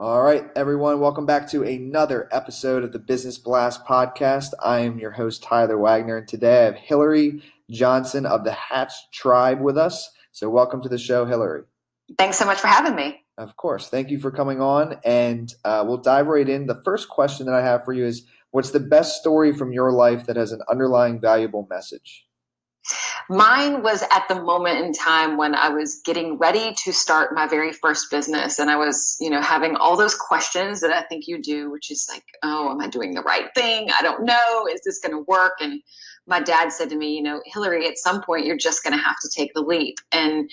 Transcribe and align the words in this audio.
All 0.00 0.22
right, 0.22 0.50
everyone, 0.56 0.98
welcome 0.98 1.26
back 1.26 1.46
to 1.50 1.62
another 1.62 2.26
episode 2.32 2.84
of 2.84 2.92
the 2.92 2.98
Business 2.98 3.36
Blast 3.36 3.84
podcast. 3.84 4.54
I 4.64 4.78
am 4.78 4.98
your 4.98 5.10
host, 5.10 5.42
Tyler 5.42 5.76
Wagner, 5.76 6.16
and 6.16 6.26
today 6.26 6.62
I 6.62 6.64
have 6.64 6.74
Hillary 6.76 7.42
Johnson 7.70 8.24
of 8.24 8.44
the 8.44 8.52
Hatch 8.52 8.94
Tribe 9.12 9.60
with 9.60 9.76
us. 9.76 10.10
So, 10.32 10.48
welcome 10.48 10.80
to 10.80 10.88
the 10.88 10.96
show, 10.96 11.26
Hillary. 11.26 11.64
Thanks 12.16 12.38
so 12.38 12.46
much 12.46 12.60
for 12.60 12.68
having 12.68 12.94
me. 12.94 13.20
Of 13.36 13.58
course. 13.58 13.90
Thank 13.90 14.08
you 14.08 14.18
for 14.18 14.30
coming 14.30 14.62
on. 14.62 14.98
And 15.04 15.52
uh, 15.66 15.84
we'll 15.86 15.98
dive 15.98 16.28
right 16.28 16.48
in. 16.48 16.64
The 16.64 16.80
first 16.82 17.10
question 17.10 17.44
that 17.44 17.54
I 17.54 17.60
have 17.60 17.84
for 17.84 17.92
you 17.92 18.06
is 18.06 18.24
What's 18.52 18.70
the 18.70 18.80
best 18.80 19.20
story 19.20 19.52
from 19.52 19.70
your 19.70 19.92
life 19.92 20.24
that 20.24 20.36
has 20.36 20.50
an 20.50 20.62
underlying 20.70 21.20
valuable 21.20 21.66
message? 21.68 22.24
Mine 23.28 23.82
was 23.82 24.02
at 24.10 24.26
the 24.28 24.42
moment 24.42 24.84
in 24.84 24.92
time 24.92 25.36
when 25.36 25.54
I 25.54 25.68
was 25.68 26.00
getting 26.04 26.38
ready 26.38 26.74
to 26.84 26.92
start 26.92 27.34
my 27.34 27.46
very 27.46 27.72
first 27.72 28.10
business. 28.10 28.58
And 28.58 28.70
I 28.70 28.76
was, 28.76 29.16
you 29.20 29.30
know, 29.30 29.40
having 29.40 29.76
all 29.76 29.96
those 29.96 30.14
questions 30.14 30.80
that 30.80 30.92
I 30.92 31.02
think 31.02 31.28
you 31.28 31.40
do, 31.40 31.70
which 31.70 31.90
is 31.90 32.08
like, 32.10 32.24
oh, 32.42 32.70
am 32.70 32.80
I 32.80 32.88
doing 32.88 33.14
the 33.14 33.22
right 33.22 33.46
thing? 33.54 33.88
I 33.96 34.02
don't 34.02 34.24
know. 34.24 34.66
Is 34.72 34.80
this 34.84 34.98
going 35.00 35.14
to 35.14 35.24
work? 35.28 35.54
And 35.60 35.82
my 36.26 36.40
dad 36.40 36.72
said 36.72 36.90
to 36.90 36.96
me, 36.96 37.14
you 37.14 37.22
know, 37.22 37.40
Hillary, 37.44 37.86
at 37.86 37.98
some 37.98 38.22
point, 38.22 38.46
you're 38.46 38.56
just 38.56 38.82
going 38.82 38.96
to 38.96 39.02
have 39.02 39.16
to 39.22 39.30
take 39.34 39.52
the 39.54 39.62
leap. 39.62 39.98
And 40.12 40.50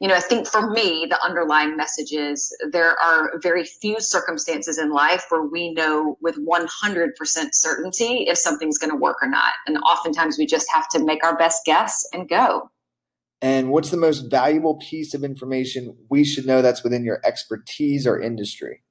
you 0.00 0.06
know, 0.06 0.14
I 0.14 0.20
think 0.20 0.46
for 0.46 0.70
me, 0.70 1.06
the 1.10 1.18
underlying 1.24 1.76
message 1.76 2.12
is 2.12 2.56
there 2.70 2.96
are 3.00 3.38
very 3.42 3.64
few 3.64 4.00
circumstances 4.00 4.78
in 4.78 4.92
life 4.92 5.24
where 5.28 5.42
we 5.42 5.72
know 5.72 6.16
with 6.20 6.36
100% 6.36 6.68
certainty 7.52 8.26
if 8.28 8.38
something's 8.38 8.78
going 8.78 8.92
to 8.92 8.96
work 8.96 9.16
or 9.20 9.28
not. 9.28 9.54
And 9.66 9.76
oftentimes 9.78 10.38
we 10.38 10.46
just 10.46 10.68
have 10.72 10.88
to 10.90 11.04
make 11.04 11.24
our 11.24 11.36
best 11.36 11.64
guess 11.64 12.06
and 12.12 12.28
go. 12.28 12.70
And 13.40 13.70
what's 13.70 13.90
the 13.90 13.96
most 13.96 14.30
valuable 14.30 14.76
piece 14.76 15.14
of 15.14 15.24
information 15.24 15.96
we 16.08 16.24
should 16.24 16.46
know 16.46 16.62
that's 16.62 16.84
within 16.84 17.04
your 17.04 17.20
expertise 17.24 18.06
or 18.06 18.20
industry? 18.20 18.82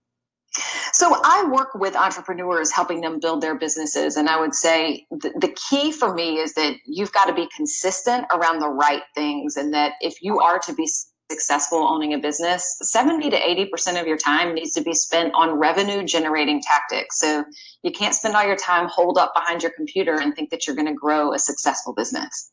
So 0.98 1.16
I 1.24 1.48
work 1.52 1.76
with 1.76 1.96
entrepreneurs 1.96 2.72
helping 2.72 3.02
them 3.02 3.20
build 3.20 3.42
their 3.42 3.54
businesses. 3.54 4.18
And 4.18 4.28
I 4.28 4.40
would 4.40 4.56
say 4.56 5.06
th- 5.22 5.36
the 5.40 5.56
key 5.70 5.92
for 5.92 6.12
me 6.12 6.40
is 6.40 6.56
that 6.56 6.78
you've 6.88 7.12
got 7.12 7.26
to 7.26 7.36
be 7.36 7.48
consistent 7.56 8.26
around 8.34 8.62
the 8.62 8.68
right 8.68 9.04
things. 9.14 9.58
And 9.58 9.72
that 9.76 9.92
if 10.02 10.24
you 10.24 10.40
are 10.40 10.58
to 10.58 10.74
be 10.74 10.90
successful 11.30 11.78
owning 11.78 12.16
a 12.16 12.18
business, 12.18 12.80
70 12.82 13.30
to 13.30 13.40
80% 13.40 14.02
of 14.02 14.08
your 14.08 14.18
time 14.18 14.56
needs 14.56 14.74
to 14.74 14.82
be 14.82 14.96
spent 14.96 15.36
on 15.36 15.60
revenue 15.60 16.04
generating 16.04 16.64
tactics. 16.64 17.20
So 17.20 17.46
you 17.84 17.92
can't 17.92 18.16
spend 18.16 18.36
all 18.36 18.48
your 18.48 18.56
time 18.56 18.88
holed 18.88 19.20
up 19.20 19.36
behind 19.36 19.62
your 19.62 19.74
computer 19.74 20.20
and 20.20 20.36
think 20.36 20.50
that 20.50 20.66
you're 20.66 20.76
going 20.76 20.88
to 20.88 20.96
grow 20.96 21.32
a 21.32 21.38
successful 21.38 21.94
business. 21.94 22.52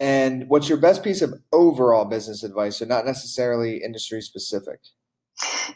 And 0.00 0.48
what's 0.48 0.68
your 0.68 0.78
best 0.78 1.04
piece 1.04 1.22
of 1.22 1.34
overall 1.52 2.06
business 2.06 2.42
advice? 2.42 2.78
So, 2.78 2.86
not 2.86 3.06
necessarily 3.06 3.84
industry 3.84 4.20
specific. 4.20 4.80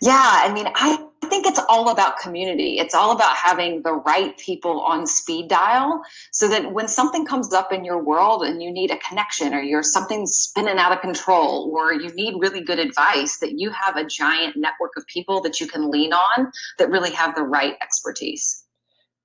Yeah, 0.03 0.41
I 0.45 0.53
mean, 0.53 0.67
I 0.75 1.05
think 1.29 1.47
it's 1.47 1.61
all 1.69 1.91
about 1.91 2.19
community. 2.19 2.79
It's 2.79 2.95
all 2.95 3.13
about 3.13 3.37
having 3.37 3.83
the 3.83 3.95
right 3.95 4.37
people 4.39 4.81
on 4.81 5.07
speed 5.07 5.49
dial 5.49 6.03
so 6.33 6.49
that 6.49 6.73
when 6.73 6.89
something 6.89 7.25
comes 7.25 7.53
up 7.53 7.73
in 7.73 7.85
your 7.85 8.03
world 8.03 8.43
and 8.43 8.63
you 8.63 8.71
need 8.71 8.91
a 8.91 8.99
connection 8.99 9.55
or 9.55 9.61
you're 9.61 9.83
something's 9.83 10.35
spinning 10.35 10.79
out 10.79 10.93
of 10.93 11.01
control 11.01 11.71
or 11.73 11.93
you 11.93 12.13
need 12.15 12.35
really 12.39 12.61
good 12.61 12.79
advice, 12.79 13.39
that 13.39 13.59
you 13.59 13.71
have 13.71 13.97
a 13.97 14.05
giant 14.05 14.57
network 14.57 14.93
of 14.97 15.07
people 15.07 15.41
that 15.43 15.61
you 15.61 15.67
can 15.67 15.91
lean 15.91 16.13
on 16.13 16.51
that 16.79 16.91
really 16.91 17.13
have 17.13 17.35
the 17.35 17.43
right 17.43 17.75
expertise. 17.81 18.65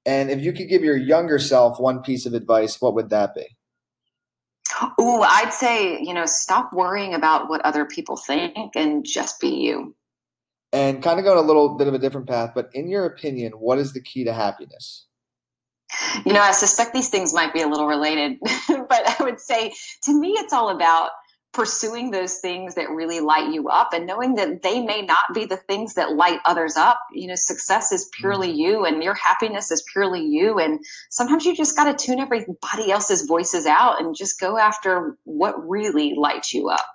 And 0.05 0.29
if 0.29 0.41
you 0.41 0.53
could 0.53 0.67
give 0.67 0.83
your 0.83 0.97
younger 0.97 1.39
self 1.39 1.79
one 1.79 2.01
piece 2.01 2.25
of 2.25 2.33
advice, 2.33 2.81
what 2.81 2.93
would 2.93 3.09
that 3.09 3.33
be? 3.33 3.45
Oh, 4.99 5.21
I'd 5.21 5.53
say, 5.53 5.99
you 6.01 6.13
know, 6.13 6.25
stop 6.25 6.73
worrying 6.73 7.13
about 7.13 7.49
what 7.49 7.61
other 7.61 7.85
people 7.85 8.17
think 8.17 8.75
and 8.75 9.05
just 9.05 9.39
be 9.39 9.49
you 9.49 9.95
and 10.73 11.03
kind 11.03 11.19
of 11.19 11.25
going 11.25 11.37
a 11.37 11.47
little 11.47 11.77
bit 11.77 11.87
of 11.87 11.93
a 11.93 11.99
different 11.99 12.27
path, 12.27 12.51
but 12.55 12.69
in 12.73 12.89
your 12.89 13.05
opinion, 13.05 13.53
what 13.53 13.77
is 13.77 13.93
the 13.93 14.01
key 14.01 14.23
to 14.23 14.33
happiness? 14.33 15.05
You 16.25 16.33
know, 16.33 16.41
I 16.41 16.51
suspect 16.51 16.93
these 16.93 17.09
things 17.09 17.33
might 17.33 17.53
be 17.53 17.61
a 17.61 17.67
little 17.67 17.85
related, 17.85 18.39
but 18.67 19.19
I 19.19 19.23
would 19.23 19.39
say 19.39 19.71
to 20.03 20.19
me, 20.19 20.29
it's 20.29 20.51
all 20.51 20.69
about 20.75 21.11
pursuing 21.53 22.09
those 22.09 22.39
things 22.39 22.73
that 22.73 22.89
really 22.89 23.19
light 23.19 23.53
you 23.53 23.69
up 23.69 23.93
and 23.93 24.07
knowing 24.07 24.33
that 24.33 24.63
they 24.63 24.81
may 24.81 25.03
not 25.03 25.25
be 25.35 25.45
the 25.45 25.57
things 25.57 25.93
that 25.93 26.15
light 26.15 26.39
others 26.45 26.75
up. 26.75 26.99
You 27.13 27.27
know, 27.27 27.35
success 27.35 27.91
is 27.91 28.09
purely 28.19 28.51
mm. 28.51 28.57
you 28.57 28.85
and 28.85 29.03
your 29.03 29.13
happiness 29.13 29.69
is 29.69 29.83
purely 29.93 30.25
you. 30.25 30.57
And 30.57 30.79
sometimes 31.11 31.45
you 31.45 31.55
just 31.55 31.75
got 31.75 31.95
to 31.95 32.05
tune 32.05 32.19
everybody 32.19 32.91
else's 32.91 33.27
voices 33.27 33.67
out 33.67 34.01
and 34.01 34.15
just 34.15 34.39
go 34.39 34.57
after 34.57 35.15
what 35.25 35.53
really 35.69 36.15
lights 36.17 36.55
you 36.55 36.69
up. 36.69 36.87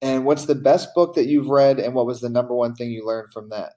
And 0.00 0.24
what's 0.24 0.46
the 0.46 0.54
best 0.54 0.94
book 0.94 1.14
that 1.16 1.26
you've 1.26 1.48
read, 1.48 1.80
and 1.80 1.94
what 1.94 2.06
was 2.06 2.20
the 2.20 2.28
number 2.28 2.54
one 2.54 2.74
thing 2.74 2.90
you 2.90 3.04
learned 3.04 3.32
from 3.32 3.48
that? 3.50 3.72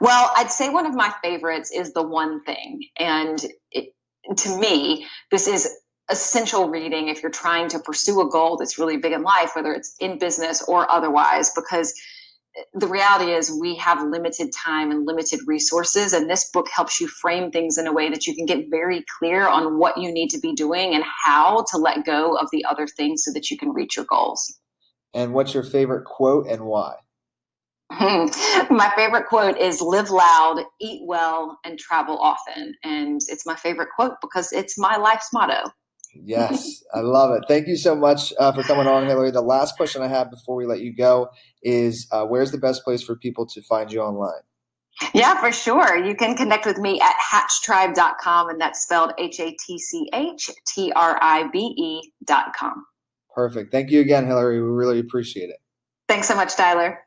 Well, 0.00 0.32
I'd 0.36 0.50
say 0.50 0.70
one 0.70 0.86
of 0.86 0.94
my 0.94 1.12
favorites 1.22 1.70
is 1.70 1.92
The 1.92 2.02
One 2.02 2.42
Thing. 2.44 2.84
And 2.98 3.44
it, 3.70 3.94
to 4.38 4.58
me, 4.58 5.06
this 5.30 5.46
is 5.46 5.68
essential 6.10 6.68
reading 6.68 7.08
if 7.08 7.22
you're 7.22 7.30
trying 7.30 7.68
to 7.68 7.78
pursue 7.78 8.20
a 8.20 8.30
goal 8.30 8.56
that's 8.56 8.78
really 8.78 8.96
big 8.96 9.12
in 9.12 9.22
life, 9.22 9.54
whether 9.54 9.72
it's 9.72 9.94
in 10.00 10.18
business 10.18 10.62
or 10.66 10.90
otherwise, 10.90 11.52
because 11.54 11.94
the 12.74 12.86
reality 12.86 13.32
is 13.32 13.56
we 13.60 13.76
have 13.76 14.02
limited 14.02 14.52
time 14.52 14.90
and 14.90 15.06
limited 15.06 15.40
resources 15.46 16.12
and 16.12 16.28
this 16.28 16.50
book 16.50 16.68
helps 16.68 17.00
you 17.00 17.08
frame 17.08 17.50
things 17.50 17.78
in 17.78 17.86
a 17.86 17.92
way 17.92 18.10
that 18.10 18.26
you 18.26 18.34
can 18.34 18.44
get 18.44 18.66
very 18.68 19.04
clear 19.18 19.48
on 19.48 19.78
what 19.78 19.96
you 19.96 20.12
need 20.12 20.28
to 20.28 20.38
be 20.38 20.52
doing 20.52 20.94
and 20.94 21.02
how 21.24 21.64
to 21.70 21.78
let 21.78 22.04
go 22.04 22.36
of 22.36 22.48
the 22.52 22.62
other 22.66 22.86
things 22.86 23.24
so 23.24 23.32
that 23.32 23.50
you 23.50 23.56
can 23.56 23.72
reach 23.72 23.96
your 23.96 24.04
goals 24.04 24.58
and 25.14 25.32
what's 25.32 25.54
your 25.54 25.62
favorite 25.62 26.04
quote 26.04 26.46
and 26.48 26.64
why? 26.64 26.94
my 28.70 28.90
favorite 28.96 29.26
quote 29.26 29.58
is 29.58 29.80
live 29.80 30.10
loud, 30.10 30.64
eat 30.80 31.02
well, 31.04 31.58
and 31.64 31.78
travel 31.78 32.18
often. 32.18 32.74
And 32.82 33.20
it's 33.28 33.44
my 33.44 33.56
favorite 33.56 33.88
quote 33.94 34.14
because 34.22 34.50
it's 34.52 34.78
my 34.78 34.96
life's 34.96 35.28
motto. 35.32 35.70
yes, 36.14 36.82
I 36.94 37.00
love 37.00 37.36
it. 37.36 37.44
Thank 37.48 37.68
you 37.68 37.76
so 37.76 37.94
much 37.94 38.32
uh, 38.38 38.52
for 38.52 38.62
coming 38.62 38.86
on, 38.86 39.06
Hillary. 39.06 39.30
The 39.30 39.42
last 39.42 39.76
question 39.76 40.00
I 40.00 40.08
have 40.08 40.30
before 40.30 40.56
we 40.56 40.64
let 40.64 40.80
you 40.80 40.94
go 40.94 41.28
is 41.62 42.06
uh, 42.12 42.24
where's 42.24 42.50
the 42.50 42.58
best 42.58 42.82
place 42.82 43.02
for 43.02 43.14
people 43.16 43.46
to 43.46 43.62
find 43.62 43.92
you 43.92 44.00
online? 44.00 44.40
Yeah, 45.14 45.38
for 45.40 45.52
sure. 45.52 45.96
You 45.96 46.14
can 46.14 46.36
connect 46.36 46.64
with 46.64 46.78
me 46.78 47.00
at 47.00 47.14
hatchtribe.com, 47.16 48.50
and 48.50 48.60
that's 48.60 48.82
spelled 48.82 49.12
H 49.18 49.40
A 49.40 49.54
T 49.66 49.78
C 49.78 50.08
H 50.14 50.50
T 50.66 50.92
R 50.92 51.18
I 51.20 51.48
B 51.52 51.74
E.com. 51.76 52.84
Perfect. 53.34 53.72
Thank 53.72 53.90
you 53.90 54.00
again, 54.00 54.26
Hillary. 54.26 54.62
We 54.62 54.68
really 54.68 54.98
appreciate 54.98 55.50
it. 55.50 55.56
Thanks 56.08 56.28
so 56.28 56.34
much, 56.34 56.54
Tyler. 56.54 56.98